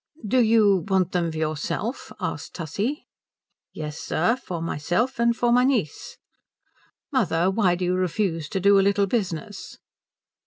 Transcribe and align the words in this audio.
"Do 0.25 0.39
you 0.39 0.77
want 0.87 1.11
them 1.11 1.31
for 1.31 1.37
yourself?" 1.37 2.11
asked 2.19 2.55
Tussie. 2.55 3.05
"Yes, 3.71 3.99
sir, 3.99 4.35
for 4.35 4.59
myself 4.59 5.19
and 5.19 5.37
for 5.37 5.51
my 5.51 5.63
niece." 5.63 6.17
"Mother, 7.11 7.51
why 7.51 7.75
do 7.75 7.85
you 7.85 7.93
refuse 7.93 8.49
to 8.49 8.59
do 8.59 8.79
a 8.79 8.81
little 8.81 9.05
business?" 9.05 9.77